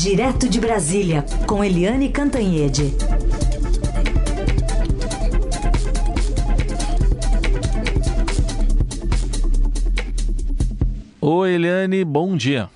[0.00, 2.94] Direto de Brasília, com Eliane Cantanhede.
[11.20, 12.70] Oi, Eliane, bom dia.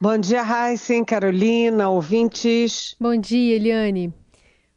[0.00, 2.96] Bom dia, Raíssen, Carolina, ouvintes.
[2.98, 4.12] Bom dia, Eliane.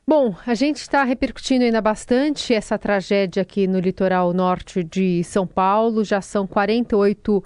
[0.07, 5.47] Bom, a gente está repercutindo ainda bastante essa tragédia aqui no litoral norte de São
[5.47, 6.03] Paulo.
[6.03, 7.43] Já são 48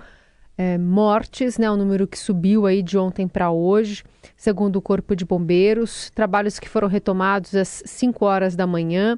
[0.61, 1.71] é, mortes, né?
[1.71, 4.03] O número que subiu aí de ontem para hoje,
[4.38, 6.11] segundo o Corpo de Bombeiros.
[6.11, 9.17] Trabalhos que foram retomados às 5 horas da manhã.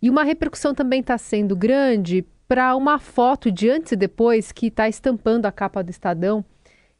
[0.00, 4.68] E uma repercussão também está sendo grande para uma foto de antes e depois que
[4.68, 6.44] está estampando a capa do Estadão,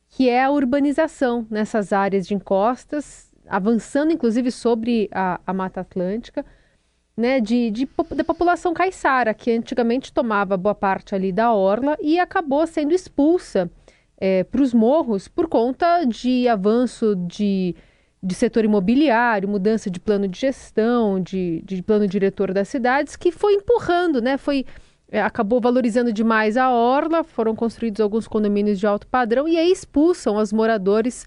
[0.09, 6.45] que é a urbanização nessas áreas de encostas avançando inclusive sobre a, a Mata Atlântica,
[7.17, 12.19] né, de, de, da população caiçara, que antigamente tomava boa parte ali da orla e
[12.19, 13.71] acabou sendo expulsa
[14.19, 17.75] é, para os morros por conta de avanço de,
[18.23, 23.33] de setor imobiliário, mudança de plano de gestão, de, de plano diretor das cidades, que
[23.33, 24.67] foi empurrando, né, foi
[25.09, 29.71] é, acabou valorizando demais a orla, foram construídos alguns condomínios de alto padrão e aí
[29.71, 31.27] expulsam os moradores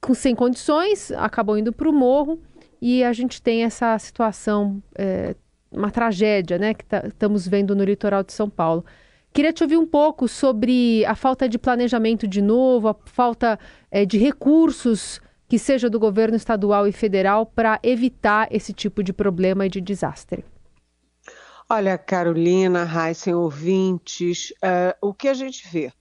[0.00, 2.38] com, sem condições, acabam indo para o morro
[2.82, 5.36] e a gente tem essa situação, é,
[5.70, 8.84] uma tragédia, né, que tá, estamos vendo no litoral de São Paulo.
[9.32, 13.56] Queria te ouvir um pouco sobre a falta de planejamento de novo, a falta
[13.88, 19.12] é, de recursos que seja do governo estadual e federal para evitar esse tipo de
[19.12, 20.44] problema e de desastre.
[21.70, 25.92] Olha, Carolina, Heisen, ouvintes, uh, o que a gente vê?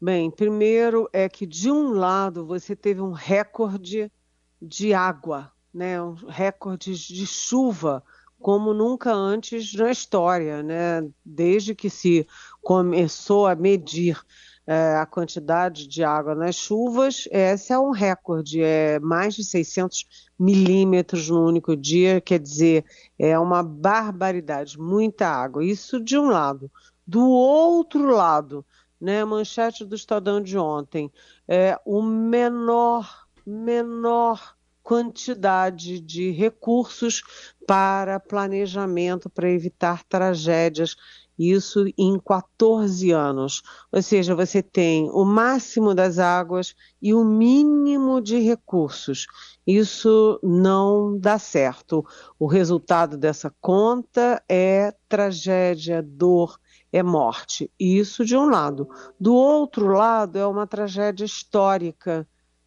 [0.00, 4.12] Bem, primeiro é que de um lado você teve um recorde
[4.60, 8.02] de água, né, um recorde de chuva
[8.40, 11.06] como nunca antes na história, né?
[11.24, 12.26] Desde que se
[12.62, 14.18] começou a medir
[14.66, 20.06] é, a quantidade de água nas chuvas, esse é um recorde, é mais de 600
[20.38, 22.84] milímetros no único dia, quer dizer,
[23.18, 25.64] é uma barbaridade, muita água.
[25.64, 26.70] Isso de um lado.
[27.06, 28.64] Do outro lado,
[29.00, 31.12] né, manchete do Estadão de ontem,
[31.46, 37.20] é o menor, menor quantidade de recursos
[37.66, 40.94] para planejamento para evitar tragédias,
[41.36, 43.64] isso em 14 anos.
[43.90, 49.26] Ou seja, você tem o máximo das águas e o mínimo de recursos.
[49.66, 52.06] Isso não dá certo.
[52.38, 56.60] O resultado dessa conta é tragédia, dor,
[56.92, 57.68] é morte.
[57.76, 58.88] Isso de um lado.
[59.18, 62.24] Do outro lado, é uma tragédia histórica.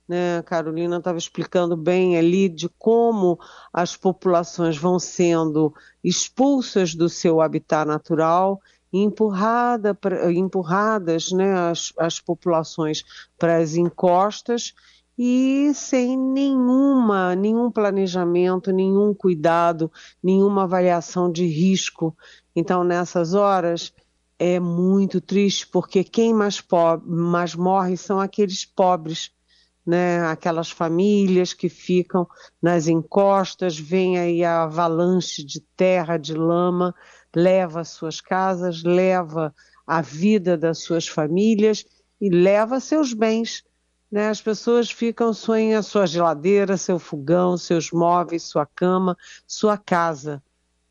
[0.09, 0.41] Né?
[0.41, 3.39] Carolina estava explicando bem ali de como
[3.71, 5.71] as populações vão sendo
[6.03, 8.59] expulsas do seu habitat natural
[8.91, 9.95] empurrada,
[10.35, 13.03] empurradas né, as, as populações
[13.37, 14.73] para as encostas
[15.15, 19.91] e sem nenhuma, nenhum planejamento, nenhum cuidado,
[20.23, 22.17] nenhuma avaliação de risco.
[22.55, 23.93] Então, nessas horas,
[24.39, 29.31] é muito triste porque quem mais, pobre, mais morre são aqueles pobres,
[29.89, 30.23] né?
[30.27, 32.27] Aquelas famílias que ficam
[32.61, 36.93] nas encostas, vem aí a avalanche de terra, de lama,
[37.35, 39.51] leva suas casas, leva
[39.87, 41.83] a vida das suas famílias
[42.21, 43.63] e leva seus bens.
[44.11, 44.29] Né?
[44.29, 49.17] As pessoas ficam sem a sua geladeira, seu fogão, seus móveis, sua cama,
[49.47, 50.43] sua casa.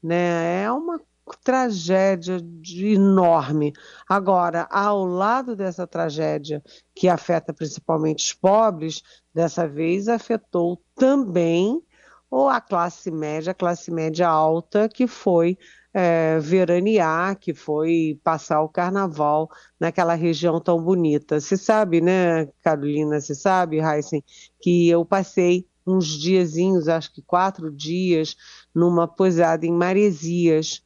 [0.03, 0.65] Né?
[0.65, 1.01] É uma
[1.37, 2.39] tragédia
[2.75, 3.73] enorme.
[4.09, 6.63] Agora, ao lado dessa tragédia
[6.95, 9.03] que afeta principalmente os pobres,
[9.35, 11.83] dessa vez afetou também
[12.31, 15.57] ou a classe média, a classe média alta, que foi
[15.95, 19.49] é, veranear, que foi passar o carnaval
[19.81, 21.41] naquela região tão bonita.
[21.41, 24.23] Você sabe, né, Carolina, você sabe, Heisen,
[24.61, 28.37] que eu passei uns diazinhos, acho que quatro dias,
[28.75, 30.83] numa pousada em Maresias,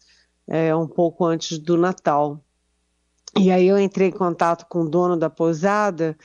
[0.46, 2.40] é, um pouco antes do Natal.
[3.38, 6.16] E aí eu entrei em contato com o dono da pousada.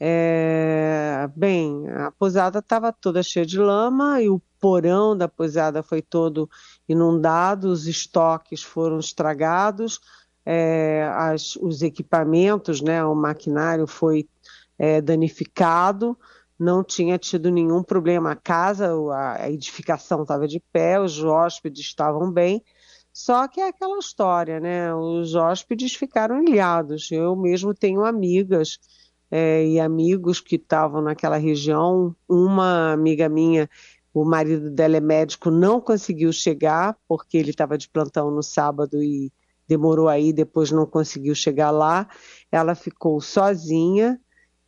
[0.00, 6.00] É, bem, a pousada estava toda cheia de lama e o porão da pousada foi
[6.02, 6.48] todo
[6.88, 10.00] inundado, os estoques foram estragados,
[10.44, 14.28] é, as, os equipamentos, né, o maquinário foi
[14.78, 16.18] é, danificado,
[16.58, 18.32] não tinha tido nenhum problema.
[18.32, 22.62] A casa, a edificação estava de pé, os hóspedes estavam bem,
[23.14, 24.92] só que é aquela história, né?
[24.92, 27.12] Os hóspedes ficaram ilhados.
[27.12, 28.80] Eu mesmo tenho amigas
[29.30, 32.14] é, e amigos que estavam naquela região.
[32.28, 33.70] Uma amiga minha,
[34.12, 39.00] o marido dela é médico, não conseguiu chegar porque ele estava de plantão no sábado
[39.00, 39.32] e
[39.68, 42.08] demorou aí, depois não conseguiu chegar lá.
[42.50, 44.20] Ela ficou sozinha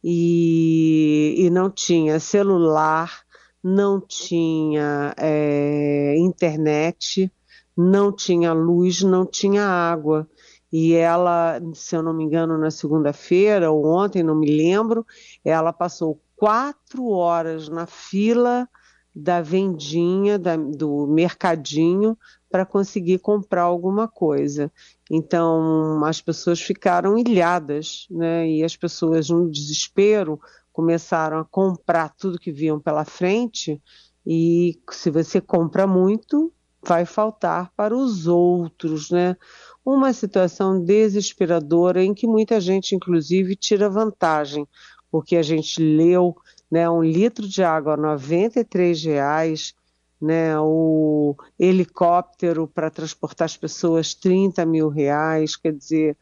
[0.04, 3.22] e, e não tinha celular,
[3.60, 7.28] não tinha é, internet,
[7.76, 10.28] não tinha luz, não tinha água.
[10.72, 15.06] E ela, se eu não me engano, na segunda-feira ou ontem, não me lembro,
[15.44, 18.68] ela passou quatro horas na fila
[19.14, 22.18] da vendinha, da, do mercadinho,
[22.50, 24.70] para conseguir comprar alguma coisa.
[25.10, 28.46] Então, as pessoas ficaram ilhadas, né?
[28.48, 30.38] E as pessoas, no desespero,
[30.70, 33.80] começaram a comprar tudo que viam pela frente.
[34.26, 36.52] E se você compra muito,
[36.86, 39.36] vai faltar para os outros, né?
[39.84, 44.66] Uma situação desesperadora em que muita gente, inclusive, tira vantagem,
[45.10, 46.36] porque a gente leu
[46.70, 49.74] né, um litro de água a 93 reais,
[50.20, 56.16] né, o helicóptero para transportar as pessoas 30 mil reais, quer dizer,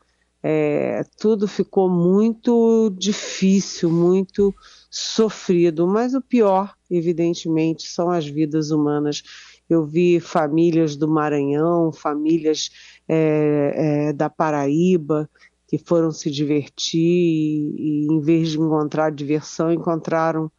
[0.46, 4.54] é, tudo ficou muito difícil, muito
[4.90, 9.22] sofrido, mas o pior, evidentemente, são as vidas humanas.
[9.68, 12.70] Eu vi famílias do Maranhão, famílias
[13.08, 15.28] é, é, da Paraíba,
[15.66, 20.50] que foram se divertir e, e, em vez de encontrar diversão, encontraram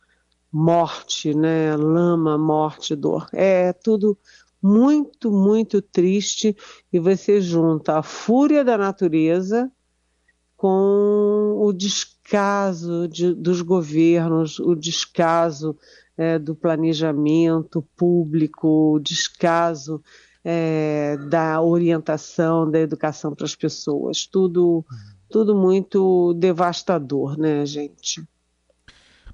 [0.52, 1.76] morte, né?
[1.76, 3.28] Lama, morte, dor.
[3.34, 4.18] É tudo
[4.62, 6.56] muito, muito triste
[6.92, 9.72] e você junta a fúria da natureza
[10.58, 15.78] com o descaso de, dos governos, o descaso
[16.18, 20.02] é, do planejamento público, descaso
[20.44, 24.26] é, da orientação, da educação para as pessoas.
[24.26, 24.86] Tudo,
[25.30, 28.24] tudo muito devastador, né, gente?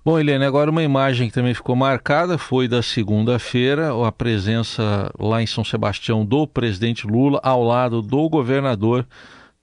[0.03, 5.43] Bom, Helene, agora uma imagem que também ficou marcada foi da segunda-feira, a presença lá
[5.43, 9.05] em São Sebastião do presidente Lula ao lado do governador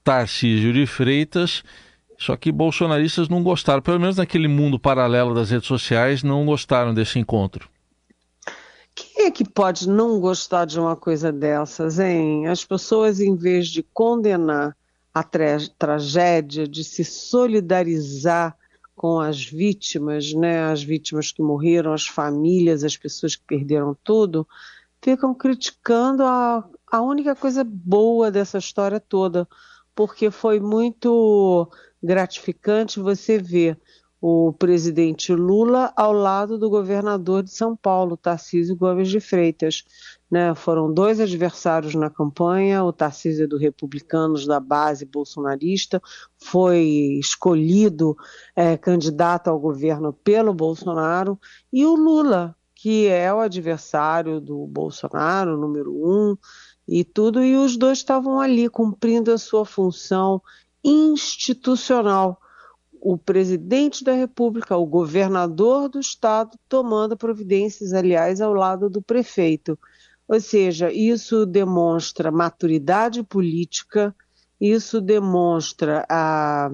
[0.04, 1.64] Tarcísio de Freitas.
[2.18, 6.92] Só que bolsonaristas não gostaram, pelo menos naquele mundo paralelo das redes sociais, não gostaram
[6.92, 7.68] desse encontro.
[8.92, 12.48] Quem é que pode não gostar de uma coisa dessas, hein?
[12.48, 14.76] As pessoas, em vez de condenar
[15.14, 18.56] a tra tragédia, de se solidarizar
[18.96, 24.46] com as vítimas, né, as vítimas que morreram, as famílias, as pessoas que perderam tudo,
[25.00, 29.46] ficam criticando a, a única coisa boa dessa história toda,
[29.98, 31.68] porque foi muito
[32.00, 33.76] gratificante você ver
[34.20, 39.84] o presidente Lula ao lado do governador de São Paulo, Tarcísio Gomes de Freitas.
[40.30, 40.54] Né?
[40.54, 46.00] Foram dois adversários na campanha, o Tarcísio é do Republicanos da base bolsonarista,
[46.36, 48.16] foi escolhido
[48.54, 51.36] é, candidato ao governo pelo Bolsonaro,
[51.72, 56.36] e o Lula, que é o adversário do Bolsonaro, número um,
[56.88, 60.40] e tudo, e os dois estavam ali cumprindo a sua função
[60.82, 62.40] institucional
[63.00, 69.78] o presidente da República, o governador do estado, tomando providências, aliás, ao lado do prefeito.
[70.26, 74.14] Ou seja, isso demonstra maturidade política,
[74.60, 76.70] isso demonstra a,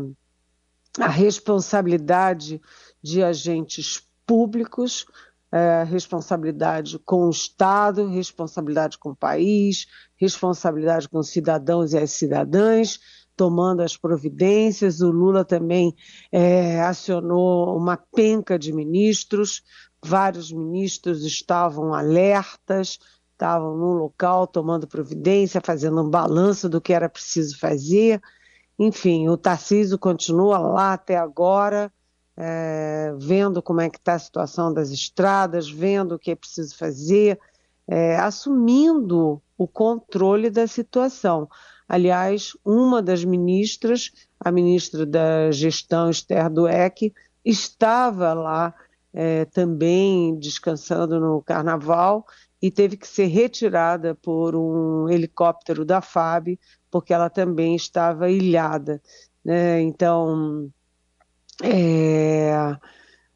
[0.99, 2.61] a responsabilidade
[3.03, 5.07] de agentes públicos,
[5.55, 9.87] é, responsabilidade com o Estado, responsabilidade com o país,
[10.17, 12.99] responsabilidade com os cidadãos e as cidadãs
[13.37, 15.01] tomando as providências.
[15.01, 15.95] O Lula também
[16.33, 19.63] é, acionou uma penca de ministros,
[20.05, 22.99] vários ministros estavam alertas,
[23.31, 28.21] estavam no local tomando providência, fazendo um balanço do que era preciso fazer.
[28.77, 31.93] Enfim, o Tarcísio continua lá até agora,
[32.37, 36.77] é, vendo como é que está a situação das estradas, vendo o que é preciso
[36.77, 37.39] fazer,
[37.87, 41.49] é, assumindo o controle da situação.
[41.89, 44.11] Aliás, uma das ministras,
[44.41, 47.13] a ministra da Gestão, Esther Dueck,
[47.45, 48.75] estava lá
[49.13, 52.27] é, também descansando no carnaval
[52.61, 56.59] e teve que ser retirada por um helicóptero da FAB,
[56.91, 59.01] porque ela também estava ilhada.
[59.45, 59.83] Né?
[59.83, 60.71] Então,
[61.63, 62.77] é,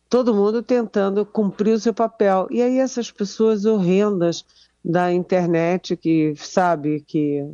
[0.09, 2.47] todo mundo tentando cumprir o seu papel.
[2.51, 4.45] E aí essas pessoas horrendas
[4.85, 7.45] da internet que sabe que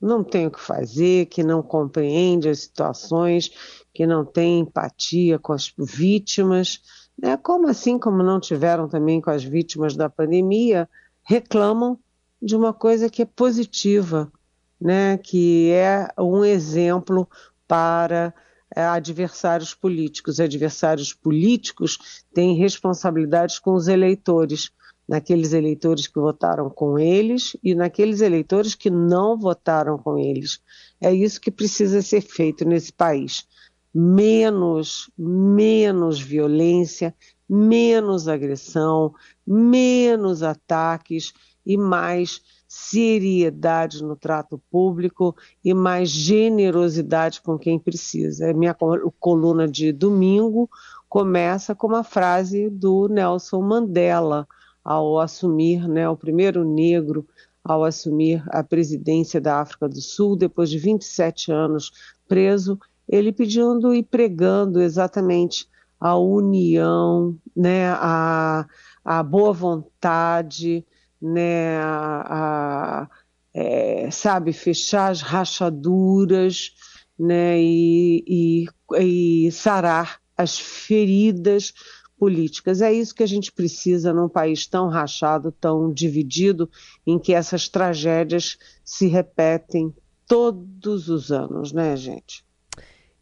[0.00, 3.50] não tem o que fazer, que não compreende as situações,
[3.92, 6.80] que não tem empatia com as vítimas,
[7.20, 7.36] né?
[7.36, 10.88] como assim como não tiveram também com as vítimas da pandemia,
[11.22, 11.98] reclamam
[12.40, 14.30] de uma coisa que é positiva,
[14.80, 15.16] né?
[15.18, 17.28] que é um exemplo
[17.66, 18.34] para
[18.74, 20.40] adversários políticos.
[20.40, 24.70] Adversários políticos têm responsabilidades com os eleitores
[25.08, 30.60] naqueles eleitores que votaram com eles e naqueles eleitores que não votaram com eles.
[31.00, 33.46] É isso que precisa ser feito nesse país.
[33.94, 37.14] Menos, menos violência,
[37.48, 39.14] menos agressão,
[39.46, 41.32] menos ataques
[41.64, 48.50] e mais seriedade no trato público e mais generosidade com quem precisa.
[48.50, 48.76] A minha
[49.18, 50.68] coluna de domingo
[51.08, 54.46] começa com uma frase do Nelson Mandela
[54.84, 57.26] ao assumir, né, o primeiro negro
[57.64, 61.90] ao assumir a presidência da África do Sul depois de 27 anos
[62.28, 65.68] preso, ele pedindo e pregando exatamente
[65.98, 68.66] a união, né, a,
[69.04, 70.84] a boa vontade,
[71.20, 73.08] né, a, a
[73.54, 76.72] é, sabe, fechar as rachaduras,
[77.18, 81.72] né, e, e, e sarar as feridas
[82.18, 82.82] políticas.
[82.82, 86.68] É isso que a gente precisa num país tão rachado, tão dividido,
[87.06, 89.94] em que essas tragédias se repetem
[90.26, 92.44] todos os anos, né, gente?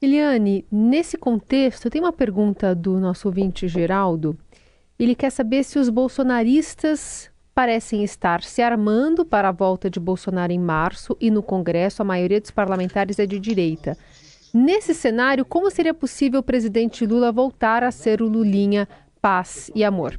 [0.01, 4.37] Eliane, nesse contexto, tem uma pergunta do nosso ouvinte Geraldo.
[4.99, 10.53] Ele quer saber se os bolsonaristas parecem estar se armando para a volta de Bolsonaro
[10.53, 13.97] em março e no Congresso a maioria dos parlamentares é de direita.
[14.53, 18.89] Nesse cenário, como seria possível o presidente Lula voltar a ser o Lulinha
[19.21, 20.19] paz e amor?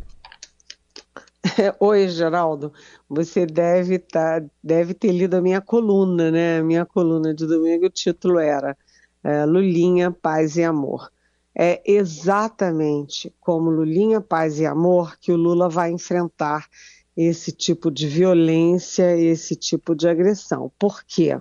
[1.80, 2.74] Oi, Geraldo.
[3.10, 6.60] Você deve, tá, deve ter lido a minha coluna, né?
[6.60, 8.76] A minha coluna de domingo, o título era
[9.24, 11.12] é, Lulinha, Paz e Amor.
[11.58, 16.66] É exatamente como Lulinha, Paz e Amor que o Lula vai enfrentar
[17.16, 20.72] esse tipo de violência, esse tipo de agressão.
[20.78, 21.40] Por quê?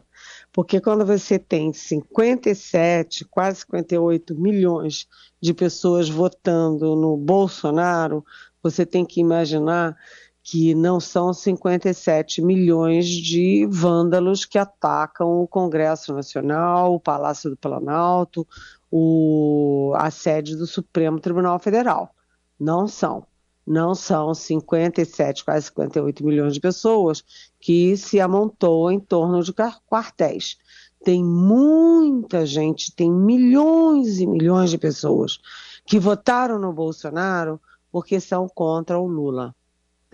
[0.53, 5.09] Porque quando você tem 57, quase 58 milhões
[5.41, 8.25] de pessoas votando no Bolsonaro,
[8.63, 9.97] você tem que imaginar
[10.45, 17.57] que não são 57 milhões de vândalos que atacam o Congresso Nacional, o Palácio do
[17.57, 18.47] Planalto,
[18.91, 22.15] o, a sede do Supremo Tribunal Federal.
[22.61, 23.27] Não são.
[23.67, 27.25] Não são 57, quase 58 milhões de pessoas
[27.59, 30.59] que se amontou em torno de quartéis.
[31.03, 35.39] Tem muita gente, tem milhões e milhões de pessoas
[35.87, 39.55] que votaram no Bolsonaro porque são contra o Lula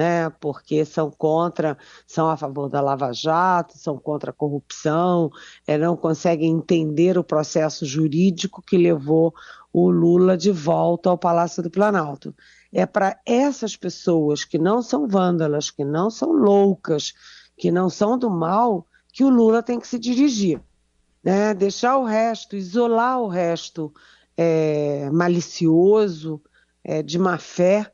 [0.01, 1.77] né, porque são contra,
[2.07, 5.31] são a favor da Lava Jato, são contra a corrupção,
[5.67, 9.35] é, não conseguem entender o processo jurídico que levou
[9.73, 12.35] o Lula de volta ao Palácio do Planalto.
[12.73, 17.13] É para essas pessoas que não são vândalas, que não são loucas,
[17.57, 20.61] que não são do mal, que o Lula tem que se dirigir.
[21.23, 21.53] Né?
[21.55, 23.93] Deixar o resto, isolar o resto
[24.37, 26.41] é, malicioso,
[26.83, 27.93] é, de má fé,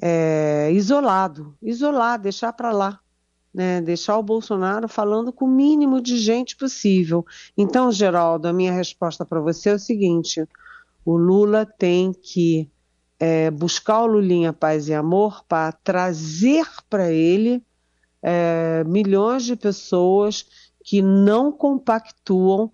[0.00, 2.98] é, isolado, isolar, deixar para lá.
[3.54, 7.22] Né, deixar o Bolsonaro falando com o mínimo de gente possível.
[7.54, 10.48] Então, Geraldo, a minha resposta para você é o seguinte:
[11.04, 12.70] o Lula tem que
[13.18, 17.64] é, buscar o Lulinha Paz e Amor para trazer para ele
[18.22, 20.46] é, milhões de pessoas
[20.84, 22.70] que não compactuam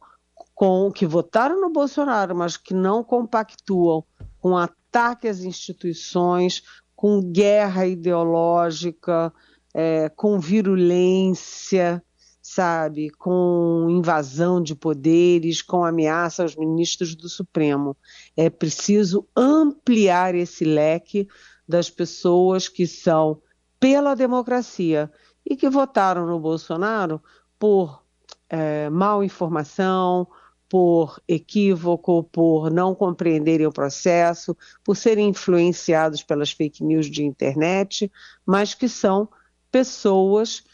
[0.55, 4.05] com, que votaram no Bolsonaro, mas que não compactuam
[4.41, 6.63] com ataque às instituições,
[6.97, 9.33] com guerra ideológica,
[9.73, 12.03] é, com virulência,
[12.51, 17.95] sabe, com invasão de poderes, com ameaça aos ministros do Supremo.
[18.35, 21.29] É preciso ampliar esse leque
[21.69, 23.43] das pessoas que são
[23.79, 25.13] pela democracia
[25.45, 27.23] e que votaram no Bolsonaro
[27.59, 28.03] por
[28.49, 30.27] é, mal informação,
[30.71, 38.11] por equívoco, por não compreenderem o processo, por serem influenciados pelas fake news de internet,
[38.47, 39.29] mas que são
[39.71, 40.65] pessoas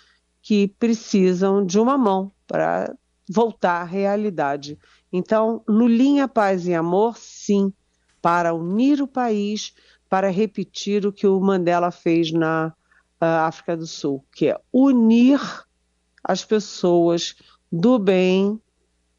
[0.45, 2.95] que precisam de uma mão para
[3.27, 4.79] voltar à realidade.
[5.11, 7.73] Então, Lulinha Paz e Amor, sim,
[8.21, 9.75] para unir o país,
[10.07, 12.75] para repetir o que o Mandela fez na
[13.23, 15.41] uh, África do Sul, que é unir
[16.23, 17.37] as pessoas
[17.73, 18.61] do bem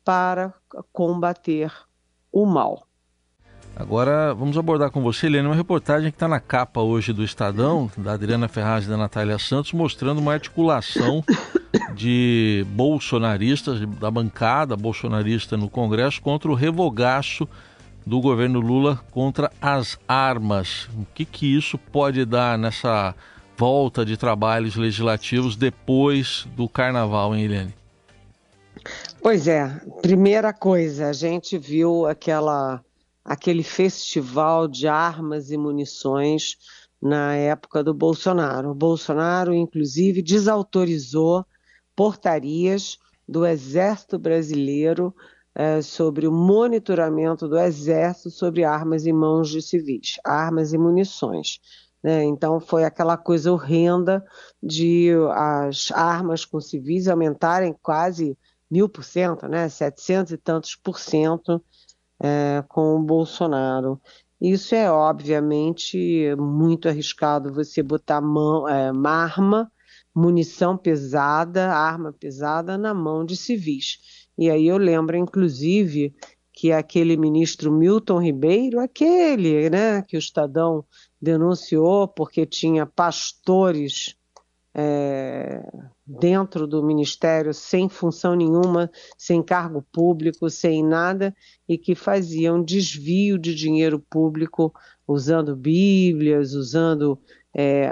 [0.03, 0.53] para
[0.94, 1.74] combater
[2.32, 2.84] o mal.
[3.75, 7.91] Agora vamos abordar com você, Helena, uma reportagem que está na capa hoje do Estadão,
[7.98, 11.24] da Adriana Ferraz e da Natália Santos, mostrando uma articulação
[11.94, 17.48] de bolsonaristas, da bancada bolsonarista no Congresso, contra o revogaço
[18.05, 20.88] do governo Lula contra as armas.
[20.98, 23.15] O que, que isso pode dar nessa
[23.58, 27.74] volta de trabalhos legislativos depois do carnaval, hein, Helene?
[29.22, 32.84] Pois é, primeira coisa, a gente viu aquela,
[33.25, 36.58] aquele festival de armas e munições
[37.01, 38.70] na época do Bolsonaro.
[38.70, 41.44] O Bolsonaro, inclusive, desautorizou
[41.96, 45.13] portarias do Exército Brasileiro
[45.55, 51.60] é, sobre o monitoramento do Exército sobre armas em mãos de civis, armas e munições.
[52.03, 52.24] Né?
[52.25, 54.24] Então, foi aquela coisa horrenda
[54.62, 58.38] de as armas com civis aumentarem quase
[58.70, 59.70] mil por cento, né?
[59.70, 61.63] 700 e tantos por cento
[62.22, 64.00] é, com o Bolsonaro.
[64.39, 69.72] Isso é obviamente muito arriscado você botar mão, é, arma,
[70.13, 73.98] munição pesada, arma pesada na mão de civis.
[74.38, 76.13] E aí eu lembro, inclusive,
[76.53, 80.86] que aquele ministro Milton Ribeiro, aquele né, que o Estadão
[81.22, 84.14] denunciou porque tinha pastores
[84.77, 85.63] é,
[86.05, 91.34] dentro do ministério sem função nenhuma, sem cargo público, sem nada,
[91.67, 94.74] e que faziam desvio de dinheiro público
[95.08, 97.17] usando bíblias, usando
[97.55, 97.89] é,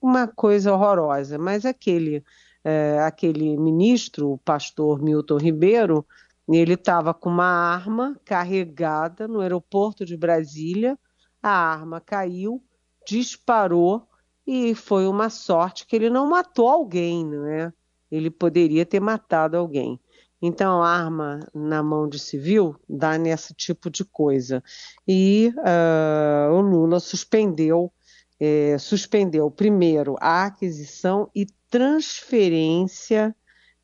[0.00, 1.36] uma coisa horrorosa.
[1.38, 2.22] Mas aquele,
[2.62, 6.06] é, aquele ministro, o pastor Milton Ribeiro,
[6.48, 10.96] ele estava com uma arma carregada no aeroporto de Brasília,
[11.42, 12.62] a arma caiu,
[13.04, 14.06] disparou
[14.46, 17.72] e foi uma sorte que ele não matou alguém, não é?
[18.10, 19.98] Ele poderia ter matado alguém.
[20.40, 24.62] Então, arma na mão de civil dá nesse tipo de coisa.
[25.06, 27.92] E uh, o Lula suspendeu,
[28.40, 33.34] eh, suspendeu primeiro a aquisição e transferência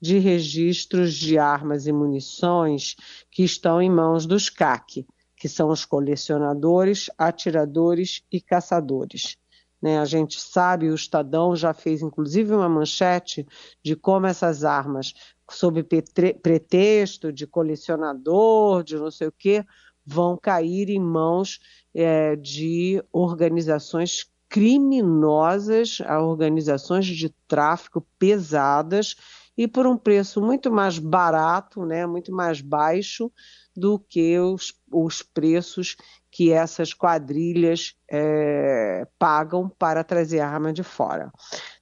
[0.00, 2.96] de registros de armas e munições
[3.30, 9.36] que estão em mãos dos CAC, que são os colecionadores, atiradores e caçadores.
[9.80, 9.99] Né?
[9.99, 13.47] A gente sabe, o Estadão já fez inclusive uma manchete
[13.82, 15.14] de como essas armas,
[15.50, 19.64] sob pretexto de colecionador, de não sei o quê,
[20.04, 21.58] vão cair em mãos
[21.94, 29.14] é, de organizações criminosas, organizações de tráfico pesadas
[29.56, 33.30] e por um preço muito mais barato, né, muito mais baixo
[33.78, 35.97] do que os, os preços
[36.30, 41.32] que essas quadrilhas é, pagam para trazer arma de fora.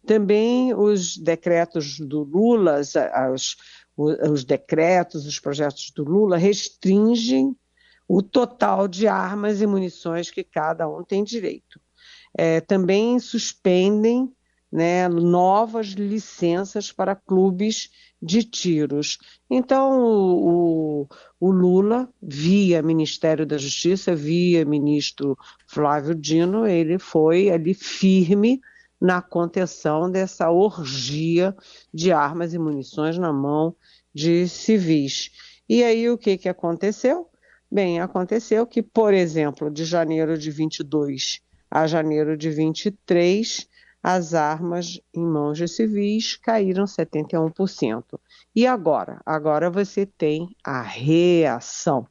[0.06, 2.80] Também os decretos do Lula,
[3.32, 3.56] os,
[3.96, 7.56] os decretos, os projetos do Lula restringem
[8.08, 11.80] o total de armas e munições que cada um tem direito.
[12.38, 14.32] É, também suspendem
[14.70, 19.18] né, novas licenças para clubes de tiros.
[19.50, 27.74] Então, o, o, Lula, via Ministério da Justiça, via ministro Flávio Dino, ele foi ali
[27.74, 28.60] firme
[29.00, 31.54] na contenção dessa orgia
[31.92, 33.76] de armas e munições na mão
[34.14, 35.30] de civis.
[35.68, 37.28] E aí o que, que aconteceu?
[37.70, 43.68] Bem, aconteceu que, por exemplo, de janeiro de 22 a janeiro de 23,
[44.08, 48.04] as armas em mãos de civis caíram 71%.
[48.54, 49.20] E agora?
[49.26, 52.06] Agora você tem a reação.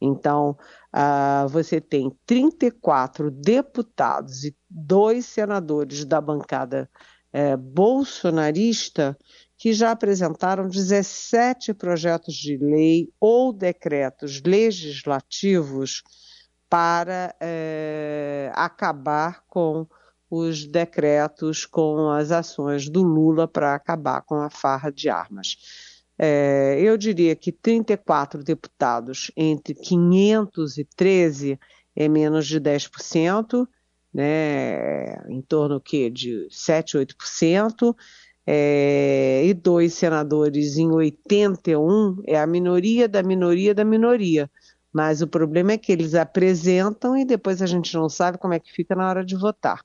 [0.00, 0.58] Então,
[0.92, 6.90] uh, você tem 34 deputados e dois senadores da bancada
[7.32, 9.16] uh, bolsonarista
[9.56, 16.02] que já apresentaram 17 projetos de lei ou decretos legislativos
[16.68, 19.86] para uh, acabar com
[20.30, 25.56] os decretos com as ações do Lula para acabar com a farra de armas.
[26.18, 31.58] É, eu diria que 34 deputados entre 513
[31.94, 33.66] é menos de 10%,
[34.12, 37.94] né, em torno que, de 7, 8%,
[38.46, 44.50] é, e dois senadores em 81 é a minoria da minoria da minoria.
[44.92, 48.60] Mas o problema é que eles apresentam e depois a gente não sabe como é
[48.60, 49.82] que fica na hora de votar.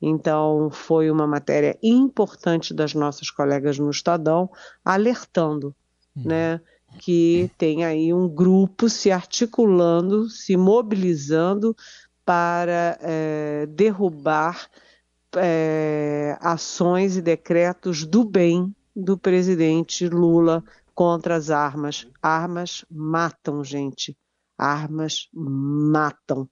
[0.00, 4.50] Então, foi uma matéria importante das nossas colegas no Estadão,
[4.84, 5.74] alertando
[6.16, 6.24] uhum.
[6.24, 6.60] né,
[6.98, 11.76] que tem aí um grupo se articulando, se mobilizando
[12.24, 14.68] para é, derrubar
[15.36, 22.06] é, ações e decretos do bem do presidente Lula contra as armas.
[22.22, 24.16] Armas matam, gente.
[24.58, 26.48] Armas matam.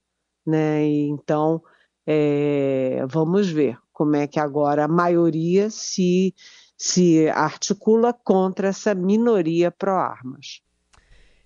[0.46, 0.86] Né?
[0.86, 1.62] E, então,
[2.10, 6.34] é, vamos ver como é que agora a maioria se,
[6.74, 10.62] se articula contra essa minoria pró-armas.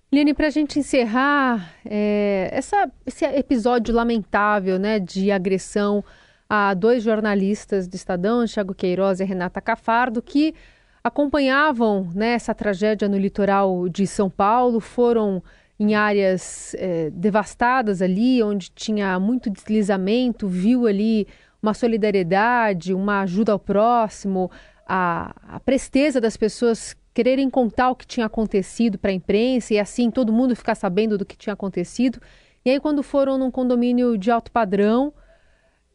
[0.09, 6.01] Liane, para a gente encerrar é, essa, esse episódio lamentável né, de agressão
[6.47, 10.55] a dois jornalistas do Estadão, Thiago Queiroz e Renata Cafardo, que
[11.03, 15.43] acompanhavam né, essa tragédia no litoral de São Paulo, foram
[15.79, 21.27] em áreas é, devastadas ali, onde tinha muito deslizamento, viu ali
[21.61, 24.51] uma solidariedade, uma ajuda ao próximo,
[24.87, 29.79] a, a presteza das pessoas quererem contar o que tinha acontecido para a imprensa e
[29.79, 32.19] assim todo mundo ficar sabendo do que tinha acontecido.
[32.65, 35.13] E aí, quando foram num condomínio de alto padrão,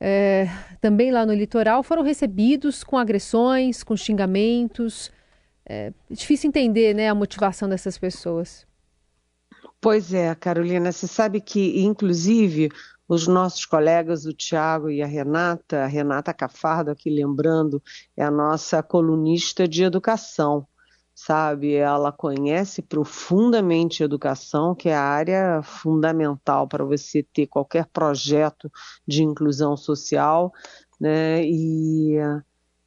[0.01, 0.47] é,
[0.81, 5.11] também lá no litoral, foram recebidos com agressões, com xingamentos.
[5.67, 8.68] É difícil entender né, a motivação dessas pessoas.
[9.81, 12.69] Pois é, Carolina, você sabe que, inclusive,
[13.09, 17.81] os nossos colegas, o Tiago e a Renata, a Renata Cafardo, aqui lembrando,
[18.17, 20.67] é a nossa colunista de educação,
[21.15, 21.75] sabe?
[21.75, 28.71] Ela conhece profundamente educação, que é a área fundamental para você ter qualquer projeto
[29.07, 30.53] de inclusão social,
[31.01, 31.45] né?
[31.45, 32.17] E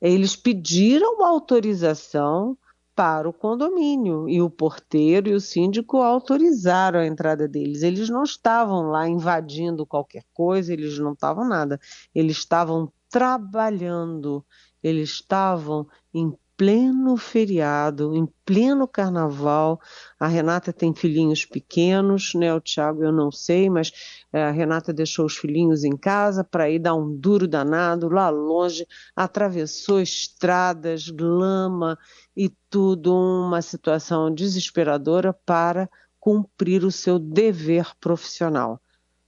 [0.02, 2.58] eles pediram autorização
[2.96, 7.84] para o condomínio e o porteiro e o síndico autorizaram a entrada deles.
[7.84, 11.80] Eles não estavam lá invadindo qualquer coisa, eles não estavam nada.
[12.14, 14.46] Eles estavam trabalhando,
[14.84, 19.82] eles estavam em pleno feriado, em pleno carnaval.
[20.20, 22.54] A Renata tem filhinhos pequenos, né?
[22.54, 23.92] O Tiago eu não sei, mas
[24.32, 28.30] é, a Renata deixou os filhinhos em casa para ir dar um duro danado lá
[28.30, 31.98] longe, atravessou estradas, lama
[32.38, 38.80] e tudo, uma situação desesperadora para cumprir o seu dever profissional.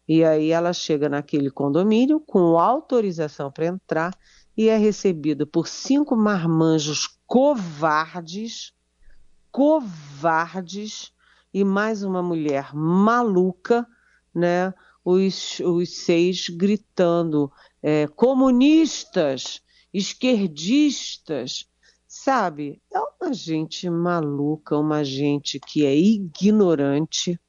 [0.07, 4.15] E aí ela chega naquele condomínio com autorização para entrar
[4.55, 8.75] e é recebida por cinco marmanjos covardes,
[9.51, 11.11] covardes
[11.51, 13.87] e mais uma mulher maluca,
[14.31, 14.71] né?
[15.03, 21.67] Os, os seis gritando é, comunistas, esquerdistas,
[22.07, 22.79] sabe?
[22.93, 27.39] É uma gente maluca, uma gente que é ignorante,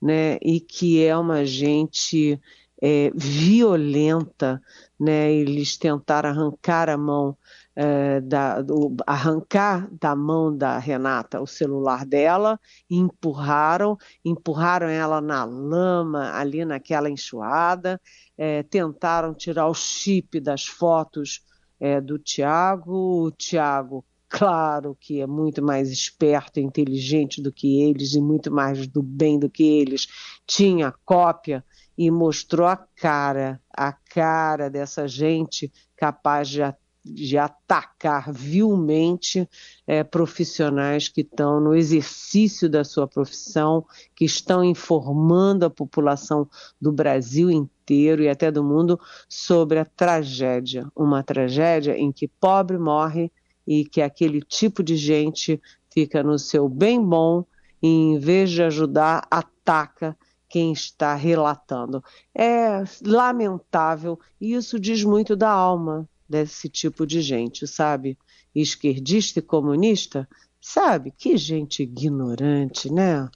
[0.00, 0.38] né?
[0.40, 2.40] E que é uma gente
[2.80, 4.62] é, violenta,
[4.96, 5.32] né?
[5.32, 7.36] Eles tentaram arrancar a mão
[7.76, 12.58] é, da, do, arrancar da mão da Renata o celular dela,
[12.88, 18.00] empurraram, empurraram ela na lama, ali naquela enxurrada,
[18.38, 21.42] é, tentaram tirar o chip das fotos
[21.80, 23.26] é, do Tiago.
[23.26, 28.52] O Tiago, claro que é muito mais esperto e inteligente do que eles e muito
[28.52, 30.06] mais do bem do que eles,
[30.46, 31.64] tinha cópia
[31.96, 36.60] e mostrou a cara, a cara dessa gente capaz de
[37.04, 39.48] de atacar vilmente
[39.86, 43.84] é, profissionais que estão no exercício da sua profissão,
[44.16, 46.48] que estão informando a população
[46.80, 52.78] do Brasil inteiro e até do mundo sobre a tragédia, uma tragédia em que pobre
[52.78, 53.30] morre
[53.66, 57.44] e que aquele tipo de gente fica no seu bem bom
[57.82, 60.16] e em vez de ajudar, ataca
[60.48, 62.02] quem está relatando.
[62.34, 68.18] É lamentável e isso diz muito da alma desse tipo de gente, sabe?
[68.54, 70.28] Esquerdista e comunista,
[70.60, 71.10] sabe?
[71.10, 73.28] Que gente ignorante, né?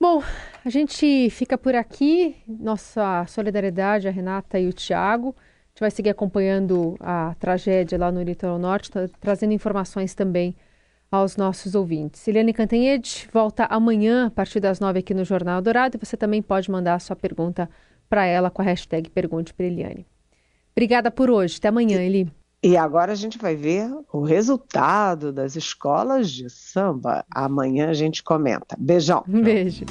[0.00, 0.22] Bom,
[0.64, 2.36] a gente fica por aqui.
[2.48, 5.34] Nossa solidariedade a Renata e o Tiago.
[5.36, 10.56] A gente vai seguir acompanhando a tragédia lá no litoral norte, tá, trazendo informações também
[11.10, 12.26] aos nossos ouvintes.
[12.26, 16.40] Eliane Cantanhede volta amanhã, a partir das nove aqui no Jornal Dourado, e você também
[16.40, 17.68] pode mandar a sua pergunta
[18.08, 20.06] para ela com a hashtag Pergunte para Eliane.
[20.80, 21.58] Obrigada por hoje.
[21.58, 22.26] Até amanhã, Eli.
[22.62, 27.22] E agora a gente vai ver o resultado das escolas de samba.
[27.30, 28.78] Amanhã a gente comenta.
[28.78, 29.22] Beijão.
[29.28, 29.84] Beijo.